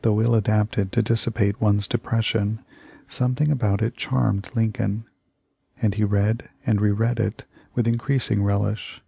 Though 0.00 0.22
ill 0.22 0.34
adapted 0.34 0.90
to 0.92 1.02
dissipate 1.02 1.60
one's 1.60 1.86
depression, 1.86 2.64
something 3.08 3.50
about 3.50 3.82
it 3.82 3.94
charmed 3.94 4.48
Lincoln, 4.54 5.04
and 5.82 5.92
he 5.94 6.02
read 6.02 6.48
and 6.64 6.80
re 6.80 6.92
read 6.92 7.20
it 7.20 7.44
with 7.74 7.86
increasing 7.86 8.42
relish. 8.42 9.02